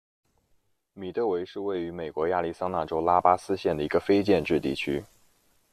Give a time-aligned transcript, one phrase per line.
[0.95, 5.05] 米德韦是位于美国亚利桑那州拉巴斯县的一个非建制地区。